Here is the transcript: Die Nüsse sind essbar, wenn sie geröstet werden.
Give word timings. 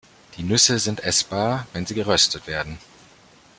Die 0.35 0.41
Nüsse 0.41 0.79
sind 0.79 1.03
essbar, 1.03 1.67
wenn 1.73 1.85
sie 1.85 1.93
geröstet 1.93 2.47
werden. 2.47 2.79